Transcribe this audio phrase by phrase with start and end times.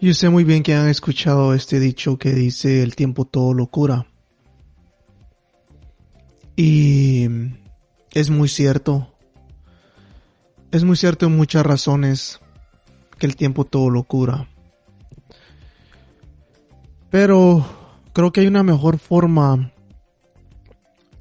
[0.00, 3.66] Yo sé muy bien que han escuchado este dicho que dice el tiempo todo lo
[3.66, 4.06] cura.
[6.54, 7.26] Y
[8.12, 9.12] es muy cierto.
[10.70, 12.38] Es muy cierto en muchas razones
[13.18, 14.48] que el tiempo todo lo cura.
[17.10, 17.66] Pero
[18.12, 19.72] creo que hay una mejor forma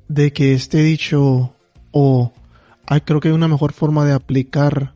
[0.07, 1.55] de que este dicho
[1.89, 2.32] o
[2.86, 4.93] hay, creo que hay una mejor forma de aplicar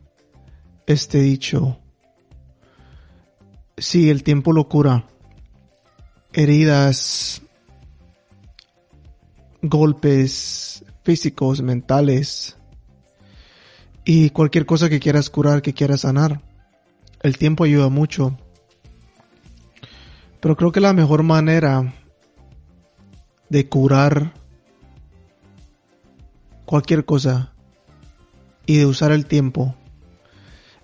[0.86, 1.81] este dicho
[3.82, 5.06] Sí, el tiempo lo cura.
[6.32, 7.42] Heridas,
[9.60, 12.56] golpes físicos, mentales
[14.04, 16.40] y cualquier cosa que quieras curar, que quieras sanar.
[17.24, 18.38] El tiempo ayuda mucho.
[20.40, 21.92] Pero creo que la mejor manera
[23.48, 24.32] de curar
[26.66, 27.52] cualquier cosa
[28.64, 29.74] y de usar el tiempo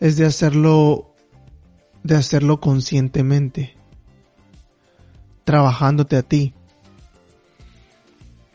[0.01, 1.08] es de hacerlo
[2.03, 3.77] de hacerlo conscientemente,
[5.45, 6.55] trabajándote a ti.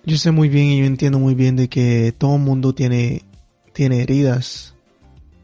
[0.06, 3.24] Yo sé muy bien y yo entiendo muy bien de que todo mundo tiene,
[3.74, 4.76] tiene heridas.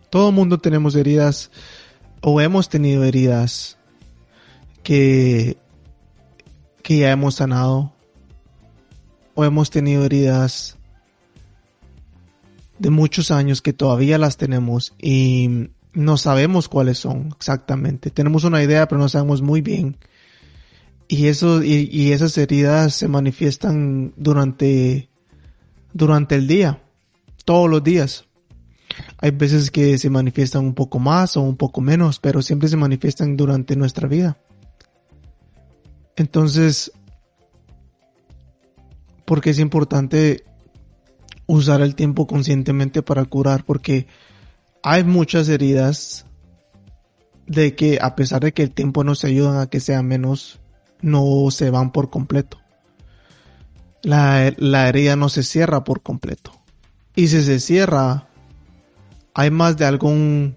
[0.09, 1.51] Todo mundo tenemos heridas
[2.21, 3.77] o hemos tenido heridas
[4.83, 5.57] que,
[6.83, 7.93] que ya hemos sanado
[9.35, 10.77] o hemos tenido heridas
[12.79, 18.11] de muchos años que todavía las tenemos y no sabemos cuáles son exactamente.
[18.11, 19.97] Tenemos una idea, pero no sabemos muy bien.
[21.07, 25.09] Y eso, y, esas heridas se manifiestan durante,
[25.91, 26.83] durante el día,
[27.45, 28.25] todos los días.
[29.17, 32.77] Hay veces que se manifiestan un poco más o un poco menos, pero siempre se
[32.77, 34.37] manifiestan durante nuestra vida.
[36.15, 36.91] Entonces,
[39.25, 40.43] porque es importante
[41.47, 44.05] usar el tiempo conscientemente para curar, porque
[44.83, 46.25] hay muchas heridas
[47.47, 50.59] de que a pesar de que el tiempo nos ayuda a que sea menos,
[51.01, 52.57] no se van por completo.
[54.01, 56.51] La, la herida no se cierra por completo.
[57.15, 58.27] Y si se cierra,
[59.33, 60.55] hay más de algún,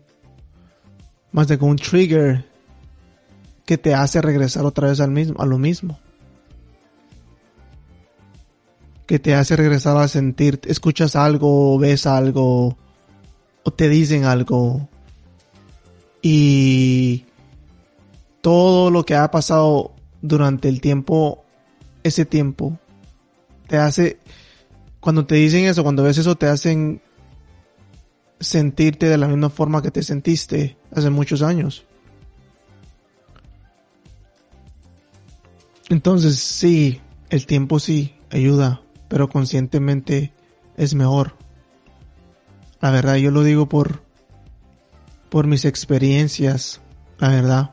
[1.33, 2.45] más de algún trigger
[3.65, 5.99] que te hace regresar otra vez al mismo, a lo mismo.
[9.07, 12.77] Que te hace regresar a sentir, escuchas algo, ves algo,
[13.65, 14.89] o te dicen algo
[16.21, 17.25] y
[18.41, 21.45] todo lo que ha pasado durante el tiempo,
[22.03, 22.79] ese tiempo,
[23.67, 24.19] te hace,
[25.01, 27.03] cuando te dicen eso, cuando ves eso, te hacen
[28.39, 31.85] sentirte de la misma forma que te sentiste hace muchos años.
[35.89, 40.33] Entonces sí, el tiempo sí ayuda, pero conscientemente
[40.77, 41.42] es mejor.
[42.83, 44.03] La verdad, yo lo digo por,
[45.31, 46.81] por mis experiencias,
[47.19, 47.71] la verdad.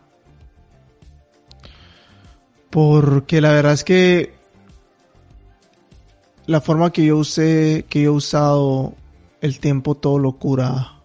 [2.69, 4.33] Porque la verdad es que
[6.45, 8.93] la forma que yo usé, que yo he usado
[9.41, 11.01] el tiempo todo lo cura,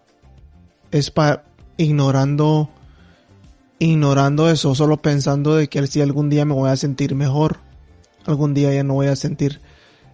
[0.91, 1.45] es para
[1.79, 2.69] ignorando,
[3.79, 7.61] ignorando eso, solo pensando de que si algún día me voy a sentir mejor,
[8.27, 9.63] algún día ya no voy a sentir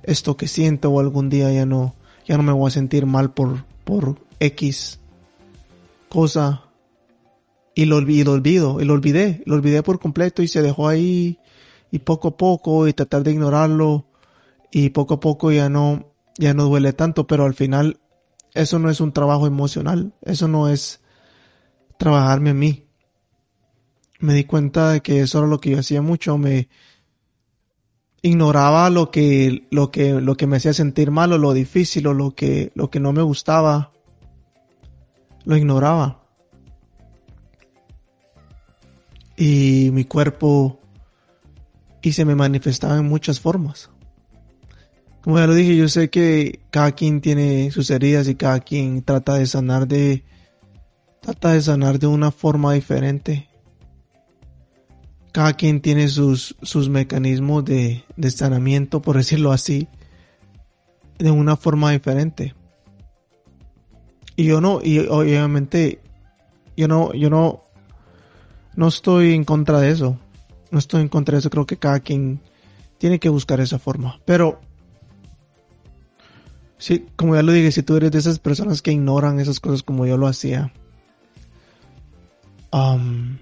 [0.05, 3.33] esto que siento o algún día ya no, ya no me voy a sentir mal
[3.33, 5.01] por, por X
[6.09, 6.63] cosa
[7.75, 11.41] y lo, olvido, y lo olvidé, lo olvidé por completo y se dejó ahí
[11.91, 14.07] y poco a poco y tratar de ignorarlo
[14.71, 17.99] y poco a poco ya no, ya no duele tanto, pero al final
[18.55, 21.01] eso no es un trabajo emocional, eso no es
[21.99, 22.87] trabajarme a mí.
[24.21, 26.69] Me di cuenta de que eso era lo que yo hacía mucho, me
[28.23, 32.15] ignoraba lo que, lo que, lo que me hacía sentir mal o lo difícil o
[32.15, 33.93] lo que, lo que no me gustaba.
[35.45, 36.23] Lo ignoraba.
[39.37, 40.79] Y mi cuerpo
[42.03, 43.91] y se me manifestaba en muchas formas.
[45.23, 49.03] Como ya lo dije, yo sé que cada quien tiene sus heridas y cada quien
[49.03, 50.25] trata de sanar de
[51.21, 53.50] trata de sanar de una forma diferente
[55.33, 59.89] cada quien tiene sus, sus mecanismos de, de sanamiento, por decirlo así,
[61.19, 62.55] de una forma diferente.
[64.37, 66.01] Y yo no, y obviamente,
[66.77, 67.65] yo no, yo no,
[68.75, 70.19] no estoy en contra de eso.
[70.71, 71.51] No estoy en contra de eso.
[71.51, 72.41] Creo que cada quien
[72.99, 74.19] tiene que buscar esa forma.
[74.25, 74.61] Pero,
[76.79, 79.83] sí, como ya lo dije, si tú eres de esas personas que ignoran esas cosas
[79.83, 80.73] como yo lo hacía,
[82.73, 83.37] um,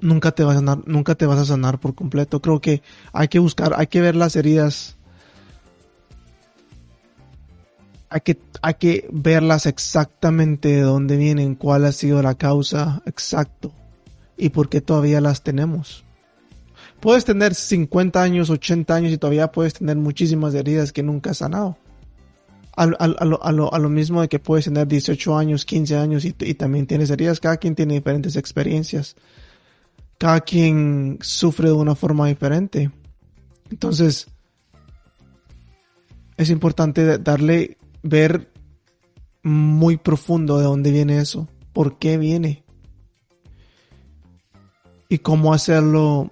[0.00, 2.40] nunca te vas a sanar, nunca te vas a sanar por completo.
[2.40, 2.82] Creo que
[3.12, 4.96] hay que buscar, hay que ver las heridas.
[8.08, 13.72] Hay que, hay que verlas exactamente de dónde vienen, cuál ha sido la causa exacto.
[14.38, 16.04] y por qué todavía las tenemos.
[17.00, 21.38] Puedes tener 50 años, 80 años y todavía puedes tener muchísimas heridas que nunca has
[21.38, 21.76] sanado.
[22.76, 27.08] A, lo, mismo de que puedes tener 18 años, 15 años y, y también tienes
[27.08, 27.40] heridas.
[27.40, 29.16] Cada quien tiene diferentes experiencias.
[30.18, 32.90] Cada quien sufre de una forma diferente.
[33.70, 34.28] Entonces,
[36.36, 38.52] es importante darle, ver
[39.42, 42.64] muy profundo de dónde viene eso, por qué viene
[45.08, 46.30] y cómo hacerlo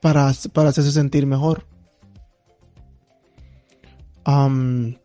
[0.00, 1.66] para, para hacerse sentir mejor.
[4.26, 4.98] el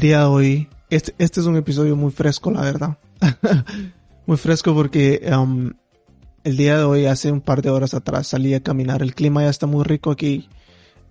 [0.00, 2.98] día de hoy, este, este, es un episodio muy fresco, la verdad.
[4.26, 5.20] muy fresco porque
[6.44, 9.02] el día de hoy, hace un par de horas atrás, salí a caminar.
[9.02, 10.48] El clima ya está muy rico aquí.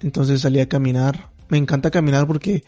[0.02, 1.30] Entonces salí a caminar.
[1.50, 2.64] Me encanta caminar porque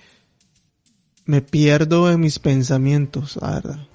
[1.26, 3.88] me pierdo en mis pensamientos, la verdad.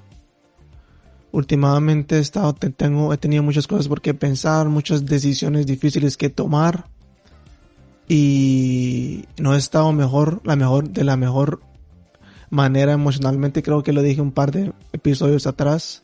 [1.32, 6.30] Últimamente he estado, tengo, he tenido muchas cosas por qué pensar, muchas decisiones difíciles que
[6.30, 6.86] tomar.
[8.08, 11.60] Y no he estado mejor, la mejor, de la mejor
[12.48, 13.62] manera emocionalmente.
[13.62, 16.02] Creo que lo dije un par de episodios atrás.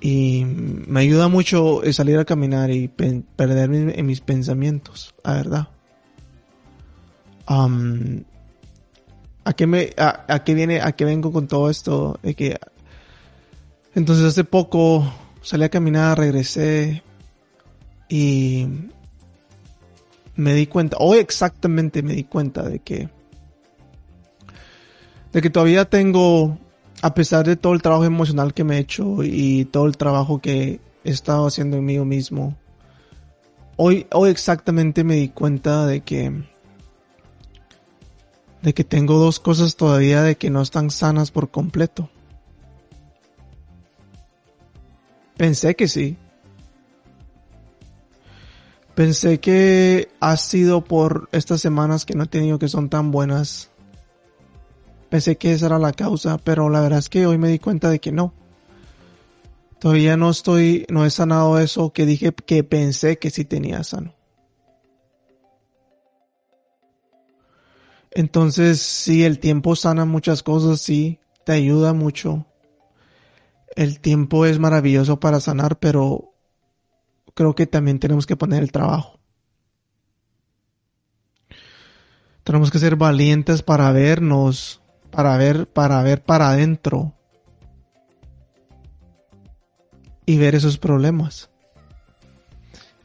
[0.00, 5.68] Y me ayuda mucho salir a caminar y perderme en mis pensamientos, la verdad.
[7.46, 12.18] ¿a, qué me, a, qué viene, a qué vengo con todo esto?
[12.22, 12.58] De que,
[13.94, 15.10] entonces hace poco
[15.42, 17.02] salí a caminar, regresé
[18.08, 18.66] y
[20.34, 23.08] me di cuenta, hoy exactamente me di cuenta de que,
[25.32, 26.58] de que todavía tengo
[27.02, 30.40] a pesar de todo el trabajo emocional que me he hecho y todo el trabajo
[30.40, 32.56] que he estado haciendo en mí mismo,
[33.76, 36.44] hoy, hoy exactamente me di cuenta de que,
[38.62, 42.10] de que tengo dos cosas todavía de que no están sanas por completo.
[45.36, 46.16] Pensé que sí.
[48.94, 53.70] Pensé que ha sido por estas semanas que no he tenido que son tan buenas
[55.08, 57.90] Pensé que esa era la causa, pero la verdad es que hoy me di cuenta
[57.90, 58.34] de que no.
[59.78, 64.14] Todavía no estoy, no he sanado eso que dije que pensé que sí tenía sano.
[68.10, 72.46] Entonces, sí, el tiempo sana muchas cosas, sí, te ayuda mucho.
[73.76, 76.32] El tiempo es maravilloso para sanar, pero
[77.34, 79.20] creo que también tenemos que poner el trabajo.
[82.42, 84.80] Tenemos que ser valientes para vernos,
[85.16, 87.14] para ver, para ver para adentro
[90.26, 91.48] y ver esos problemas.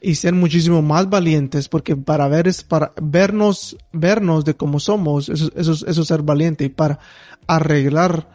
[0.02, 5.30] Y ser muchísimo más valientes, porque para ver es para vernos, vernos de cómo somos,
[5.30, 7.00] eso, eso, es ser valiente y para
[7.48, 8.28] arreglar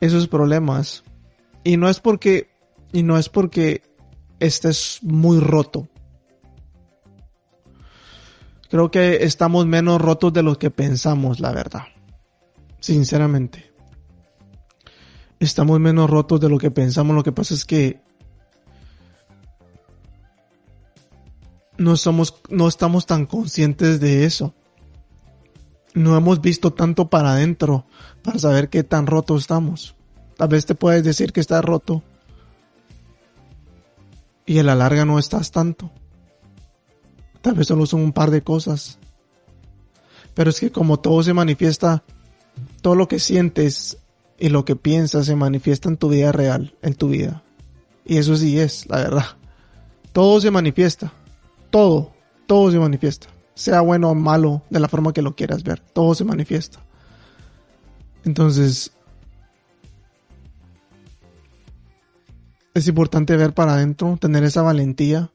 [0.00, 1.04] esos problemas.
[1.62, 2.50] Y no es porque,
[2.92, 3.82] y no es porque
[4.40, 5.86] estés muy roto.
[8.68, 11.82] Creo que estamos menos rotos de lo que pensamos, la verdad.
[12.80, 13.72] Sinceramente.
[15.38, 17.14] Estamos menos rotos de lo que pensamos.
[17.14, 18.00] Lo que pasa es que
[21.78, 24.54] no somos, no estamos tan conscientes de eso.
[25.94, 27.86] No hemos visto tanto para adentro
[28.22, 29.96] para saber qué tan roto estamos.
[30.36, 32.02] Tal vez te puedes decir que estás roto
[34.46, 35.90] y a la larga no estás tanto.
[37.40, 38.98] Tal vez solo son un par de cosas.
[40.34, 42.04] Pero es que como todo se manifiesta
[42.82, 43.98] todo lo que sientes
[44.38, 47.42] y lo que piensas se manifiesta en tu vida real, en tu vida.
[48.04, 49.26] Y eso sí es, la verdad.
[50.12, 51.12] Todo se manifiesta.
[51.70, 52.12] Todo,
[52.46, 53.28] todo se manifiesta.
[53.54, 55.80] Sea bueno o malo, de la forma que lo quieras ver.
[55.80, 56.80] Todo se manifiesta.
[58.24, 58.92] Entonces,
[62.74, 65.30] es importante ver para adentro, tener esa valentía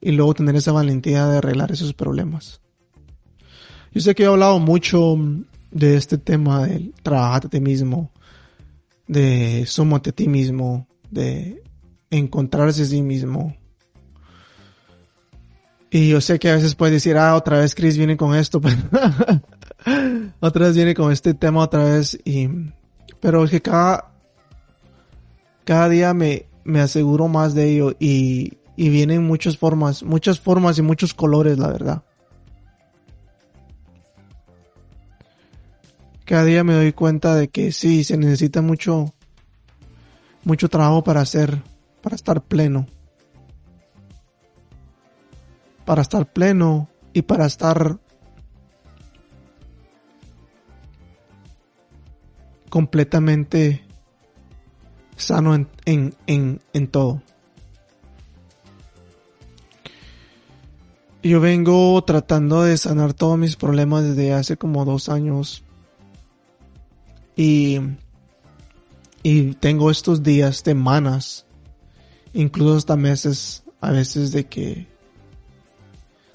[0.00, 2.60] y luego tener esa valentía de arreglar esos problemas.
[3.92, 5.16] Yo sé que he hablado mucho
[5.70, 8.12] de este tema del trabajar a ti mismo,
[9.06, 11.62] de somos a ti mismo, de
[12.10, 13.56] encontrarse a sí mismo.
[15.90, 18.60] Y yo sé que a veces puedes decir, ah, otra vez Chris viene con esto,
[20.40, 22.48] otra vez viene con este tema otra vez, y,
[23.20, 24.12] pero es que cada,
[25.64, 30.78] cada día me, me aseguro más de ello y, y vienen muchas formas, muchas formas
[30.78, 32.02] y muchos colores, la verdad.
[36.26, 39.14] cada día me doy cuenta de que sí, se necesita mucho,
[40.42, 41.62] mucho trabajo para hacer,
[42.02, 42.88] para estar pleno.
[45.84, 48.00] Para estar pleno y para estar
[52.68, 53.84] completamente
[55.16, 57.22] sano en, en, en, en todo.
[61.22, 65.64] Yo vengo tratando de sanar todos mis problemas desde hace como dos años,
[67.36, 67.78] y,
[69.22, 71.46] y tengo estos días, semanas,
[72.32, 74.88] incluso hasta meses, a veces de que,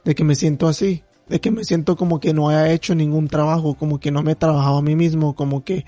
[0.06, 3.28] de que me siento así, de que me siento como que no haya hecho ningún
[3.28, 5.86] trabajo, como que no me he trabajado a mí mismo, como que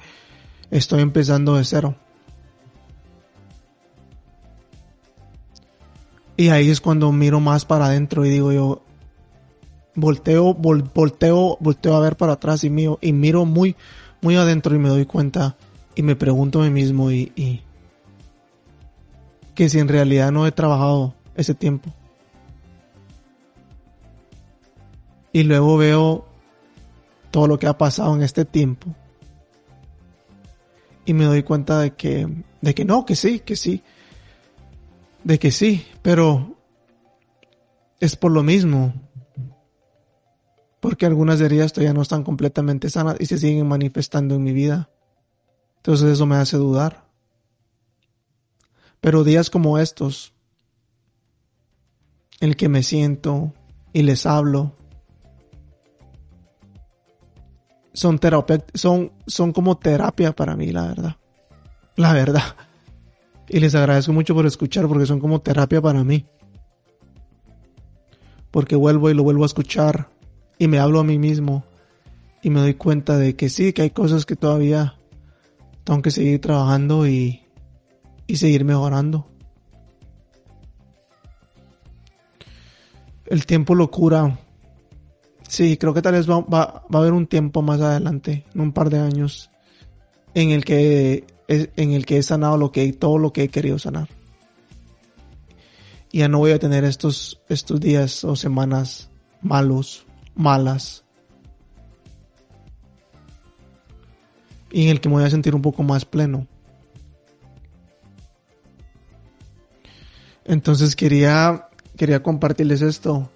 [0.71, 1.95] estoy empezando de cero.
[6.35, 8.81] Y ahí es cuando miro más para adentro y digo yo,
[9.93, 13.75] volteo, volteo, volteo a ver para atrás y miro, y miro muy,
[14.23, 15.55] muy adentro y me doy cuenta
[15.95, 17.61] y me pregunto a mí mismo y, y
[19.53, 21.91] que si en realidad no he trabajado ese tiempo.
[25.31, 26.25] Y luego veo
[27.29, 28.87] todo lo que ha pasado en este tiempo.
[31.05, 32.27] Y me doy cuenta de que,
[32.61, 33.83] de que no, que sí, que sí
[35.23, 36.57] de que sí, pero
[37.99, 38.93] es por lo mismo.
[40.83, 44.89] Porque algunas heridas todavía no están completamente sanas y se siguen manifestando en mi vida.
[45.77, 47.07] Entonces eso me hace dudar.
[48.99, 50.33] Pero días como estos,
[52.41, 53.53] en el que me siento
[53.93, 54.75] y les hablo,
[57.93, 58.19] son,
[58.73, 61.15] son, son como terapia para mí, la verdad.
[61.95, 62.57] La verdad.
[63.47, 66.25] Y les agradezco mucho por escuchar porque son como terapia para mí.
[68.51, 70.11] Porque vuelvo y lo vuelvo a escuchar
[70.57, 71.63] y me hablo a mí mismo
[72.41, 74.95] y me doy cuenta de que sí, que hay cosas que todavía
[75.83, 77.41] tengo que seguir trabajando y,
[78.27, 79.27] y seguir mejorando.
[83.25, 84.39] El tiempo lo cura.
[85.47, 88.61] Sí, creo que tal vez va, va, va a haber un tiempo más adelante, en
[88.61, 89.49] un par de años,
[90.33, 93.79] en el que en el que he sanado lo que, todo lo que he querido
[93.79, 94.09] sanar.
[96.11, 99.09] Ya no voy a tener estos, estos días o semanas
[99.41, 101.03] malos, malas.
[104.71, 106.47] Y en el que me voy a sentir un poco más pleno.
[110.45, 113.29] Entonces quería, quería compartirles esto.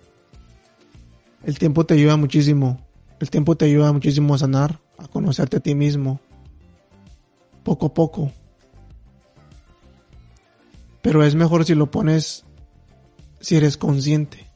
[1.44, 2.80] El tiempo te ayuda muchísimo.
[3.20, 6.20] El tiempo te ayuda muchísimo a sanar, a conocerte a ti mismo,
[7.64, 8.32] poco a poco.
[11.02, 12.44] Pero es mejor si lo pones,
[13.40, 14.47] si eres consciente.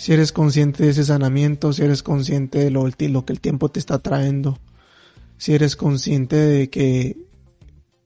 [0.00, 3.78] Si eres consciente de ese sanamiento, si eres consciente de lo, que el tiempo te
[3.78, 4.58] está trayendo.
[5.36, 7.18] Si eres consciente de que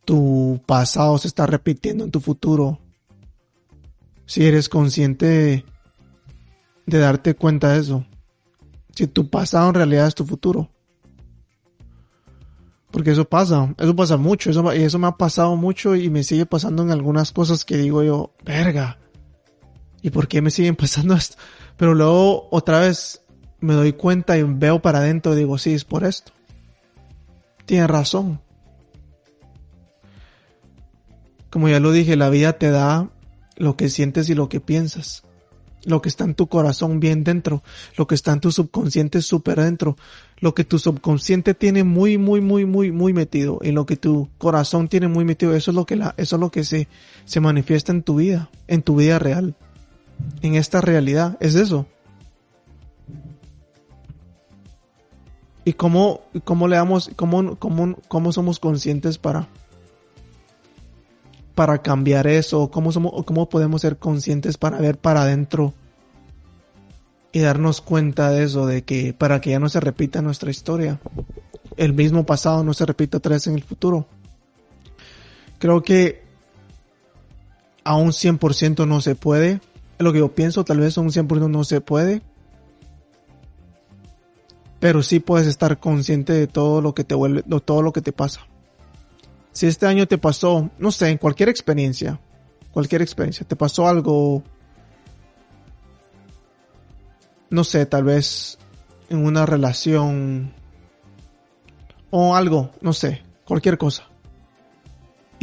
[0.04, 2.80] tu pasado se está repitiendo en tu futuro.
[4.26, 5.64] Si eres consciente
[6.84, 8.04] de, darte cuenta de eso.
[8.96, 10.68] Si tu pasado en realidad es tu futuro.
[12.90, 16.24] Porque eso pasa, eso pasa mucho, eso, y eso me ha pasado mucho y me
[16.24, 18.98] sigue pasando en algunas cosas que digo yo, verga,
[20.04, 21.37] ¿y por qué me siguen pasando esto?
[21.76, 23.23] Pero luego otra vez
[23.58, 26.30] me doy cuenta y veo para adentro y digo, sí, es por esto.
[27.64, 28.40] Tienes razón.
[31.49, 33.08] Como ya lo dije, la vida te da
[33.56, 35.25] lo que sientes y lo que piensas
[35.87, 37.62] lo que está en tu corazón bien dentro,
[37.96, 39.96] lo que está en tu subconsciente súper dentro,
[40.38, 44.28] lo que tu subconsciente tiene muy, muy, muy, muy, muy metido y lo que tu
[44.38, 46.88] corazón tiene muy metido, eso es lo que la, eso es lo que se,
[47.25, 49.54] se manifiesta en tu vida, en tu vida real,
[50.42, 51.87] en esta realidad, es eso.
[55.64, 59.49] Y cómo, cómo le damos, cómo, cómo, cómo somos conscientes para,
[61.54, 62.71] para cambiar eso?
[62.71, 65.73] ¿Cómo, somos, ¿Cómo podemos ser conscientes para ver para adentro
[67.33, 71.00] y darnos cuenta de eso, de que para que ya no se repita nuestra historia,
[71.76, 74.06] el mismo pasado no se repita otra vez en el futuro?
[75.59, 76.25] Creo que
[77.85, 79.61] a un 100% no se puede.
[80.04, 82.23] Lo que yo pienso, tal vez un 100% no se puede.
[84.80, 88.02] Pero sí puedes estar consciente de todo lo que te vuelve, de todo lo que
[88.02, 88.46] te pasa
[89.54, 92.20] si este año te pasó, no sé, en cualquier experiencia,
[92.73, 94.42] cualquier experiencia, te pasó algo,
[97.50, 98.58] no sé, tal vez
[99.08, 100.52] en una relación
[102.11, 104.08] o algo, no sé, cualquier cosa.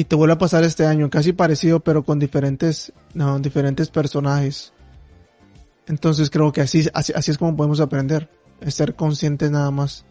[0.01, 4.74] Y te vuelve a pasar este año, casi parecido, pero con diferentes, no, diferentes personajes.
[5.86, 8.27] Entonces creo que así, así, así es como podemos aprender,
[8.62, 10.03] es ser conscientes nada más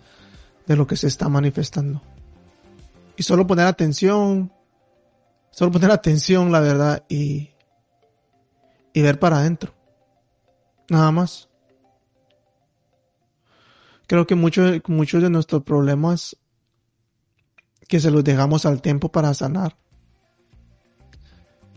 [0.68, 2.00] de lo que se está manifestando
[3.16, 4.52] y solo poner atención,
[5.50, 7.50] solo poner atención, la verdad, y,
[8.92, 9.74] y ver para adentro.
[10.88, 11.48] Nada más.
[14.06, 16.36] Creo que muchos, muchos de nuestros problemas
[17.90, 19.76] que se los dejamos al tiempo para sanar,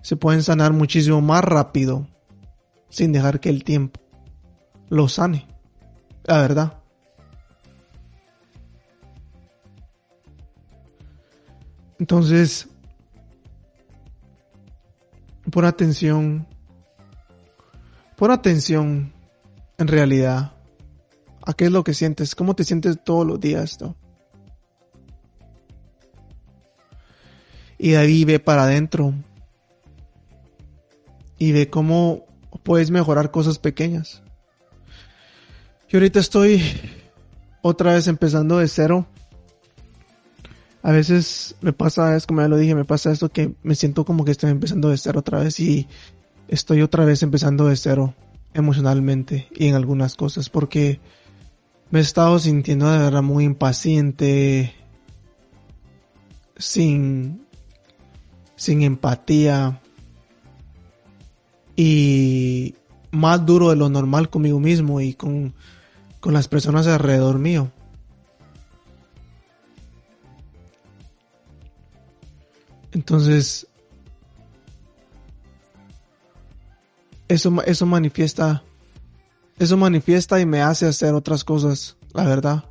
[0.04, 2.08] se pueden sanar muchísimo más rápido
[2.88, 4.00] sin dejar que el tiempo
[4.90, 5.48] lo sane.
[6.24, 6.78] La verdad.
[11.98, 12.68] Entonces,
[15.50, 16.46] pon atención,
[18.16, 19.12] pon atención
[19.80, 20.54] en realidad
[21.42, 23.82] a qué es lo que sientes, cómo te sientes todos los días.
[23.82, 24.03] ¿no?
[27.84, 29.14] Y ahí ve para adentro
[31.38, 32.24] y ve cómo
[32.64, 34.24] puedes mejorar cosas pequeñas.
[35.90, 36.64] Yo ahorita estoy
[37.62, 39.06] otra vez empezando de cero.
[40.82, 44.06] A veces me pasa, es como ya lo dije, me pasa esto que me siento
[44.06, 45.90] como que estoy empezando de cero otra vez y
[46.48, 48.16] estoy otra vez empezando de cero
[48.54, 51.02] emocionalmente y en algunas cosas porque
[51.92, 54.74] me he estado sintiendo de verdad muy impaciente,
[56.56, 57.43] sin,
[58.64, 59.82] sin empatía
[61.76, 62.76] y
[63.12, 65.54] más duro de lo normal conmigo mismo y con,
[66.22, 67.70] con las personas alrededor mío.
[72.94, 73.68] Entonces,
[77.28, 78.64] eso, eso manifiesta,
[79.60, 82.64] eso manifiesta y me hace hacer otras cosas, la verdad,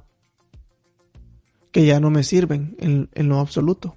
[1.71, 3.95] que ya no me sirven en, en lo absoluto.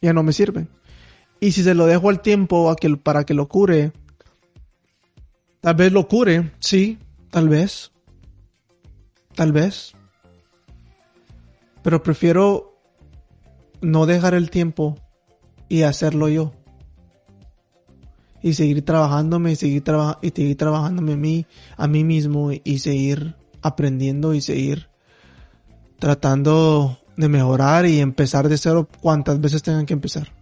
[0.00, 0.68] Ya no me sirven.
[1.40, 3.92] Y si se lo dejo al tiempo para que lo cure,
[5.60, 6.98] tal vez lo cure, sí,
[7.30, 7.92] tal vez.
[9.34, 9.92] Tal vez.
[11.82, 12.80] Pero prefiero
[13.80, 14.96] no dejar el tiempo
[15.68, 16.52] y hacerlo yo.
[18.42, 19.82] Y seguir trabajándome y seguir,
[20.22, 24.88] y seguir trabajándome a mí, a mí mismo y seguir aprendiendo y seguir
[25.98, 30.32] tratando de mejorar y empezar de cero cuantas veces tengan que empezar.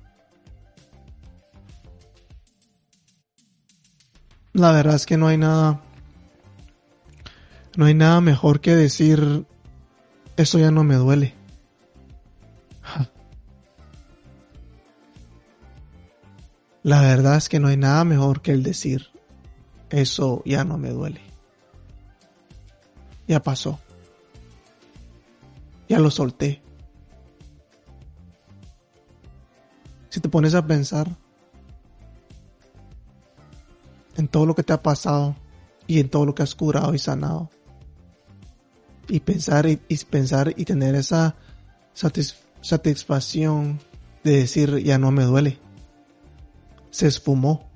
[4.52, 5.80] La verdad es que no hay nada.
[7.76, 9.46] No hay nada mejor que decir.
[10.36, 11.34] Eso ya no me duele.
[16.84, 19.08] La verdad es que no hay nada mejor que el decir.
[19.90, 21.20] Eso ya no me duele.
[23.26, 23.80] Ya pasó.
[25.88, 26.62] Ya lo solté.
[30.08, 31.08] Si te pones a pensar,
[34.16, 35.34] en todo lo que te ha pasado
[35.86, 37.50] y en todo lo que has curado y sanado.
[39.08, 39.76] Y pensar y,
[40.08, 41.36] pensar y tener esa
[42.62, 43.80] satisfacción
[44.22, 45.58] de decir ya no me duele.
[46.90, 47.73] Se esfumó.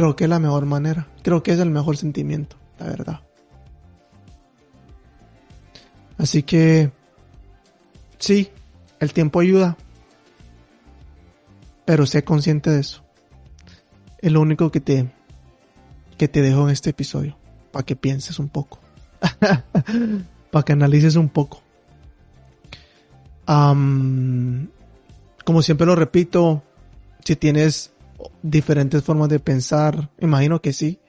[0.00, 1.06] Creo que es la mejor manera.
[1.22, 3.20] Creo que es el mejor sentimiento, la verdad.
[6.16, 6.90] Así que
[8.18, 8.48] sí,
[8.98, 9.76] el tiempo ayuda,
[11.84, 13.04] pero sé consciente de eso.
[14.20, 15.12] Es lo único que te,
[16.16, 17.36] que te dejo en este episodio.
[17.70, 18.80] Para que pienses un poco.
[20.50, 21.60] para que analices un poco.
[23.44, 24.70] como
[25.60, 26.62] siempre lo repito,
[27.22, 27.92] si tienes
[28.42, 31.00] diferentes formas de pensar, imagino que sí,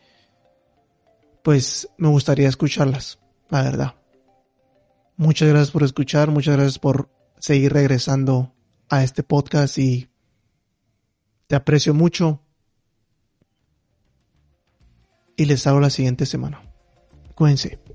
[1.43, 3.19] pues me gustaría escucharlas,
[3.49, 3.95] la verdad.
[5.17, 8.53] Muchas gracias por escuchar, muchas gracias por seguir regresando
[8.89, 10.09] a este podcast y
[11.47, 12.41] te aprecio mucho
[15.35, 16.61] y les hago la siguiente semana.
[17.35, 17.90] Cuídense.